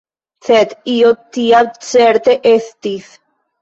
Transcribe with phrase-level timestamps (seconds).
[0.47, 1.63] Sed io tia
[1.93, 3.17] certe estis.